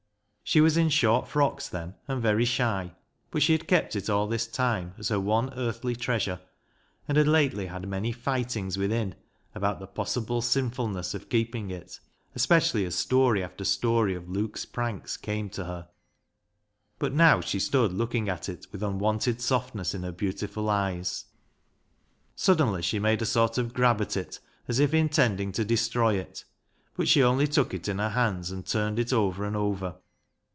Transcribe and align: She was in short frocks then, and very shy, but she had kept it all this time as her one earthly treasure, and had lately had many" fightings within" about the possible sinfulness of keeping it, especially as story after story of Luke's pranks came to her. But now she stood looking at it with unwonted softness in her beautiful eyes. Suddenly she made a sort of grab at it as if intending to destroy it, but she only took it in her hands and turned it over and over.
She 0.51 0.59
was 0.59 0.75
in 0.75 0.89
short 0.89 1.29
frocks 1.29 1.69
then, 1.69 1.95
and 2.09 2.21
very 2.21 2.43
shy, 2.43 2.91
but 3.29 3.41
she 3.41 3.53
had 3.53 3.69
kept 3.69 3.95
it 3.95 4.09
all 4.09 4.27
this 4.27 4.45
time 4.47 4.93
as 4.97 5.07
her 5.07 5.17
one 5.17 5.53
earthly 5.53 5.95
treasure, 5.95 6.41
and 7.07 7.17
had 7.17 7.25
lately 7.29 7.67
had 7.67 7.87
many" 7.87 8.11
fightings 8.27 8.77
within" 8.77 9.15
about 9.55 9.79
the 9.79 9.87
possible 9.87 10.41
sinfulness 10.41 11.13
of 11.13 11.29
keeping 11.29 11.69
it, 11.71 12.01
especially 12.35 12.83
as 12.83 12.95
story 12.95 13.41
after 13.41 13.63
story 13.63 14.13
of 14.13 14.27
Luke's 14.27 14.65
pranks 14.65 15.15
came 15.15 15.49
to 15.51 15.63
her. 15.63 15.87
But 16.99 17.13
now 17.13 17.39
she 17.39 17.57
stood 17.57 17.93
looking 17.93 18.27
at 18.27 18.49
it 18.49 18.67
with 18.73 18.83
unwonted 18.83 19.39
softness 19.39 19.93
in 19.95 20.03
her 20.03 20.11
beautiful 20.11 20.69
eyes. 20.69 21.27
Suddenly 22.35 22.81
she 22.81 22.99
made 22.99 23.21
a 23.21 23.25
sort 23.25 23.57
of 23.57 23.73
grab 23.73 24.01
at 24.01 24.17
it 24.17 24.41
as 24.67 24.81
if 24.81 24.93
intending 24.93 25.53
to 25.53 25.63
destroy 25.63 26.15
it, 26.15 26.43
but 26.97 27.07
she 27.07 27.23
only 27.23 27.47
took 27.47 27.73
it 27.73 27.87
in 27.87 27.99
her 27.99 28.09
hands 28.09 28.51
and 28.51 28.65
turned 28.67 28.99
it 28.99 29.13
over 29.13 29.45
and 29.45 29.55
over. 29.55 29.95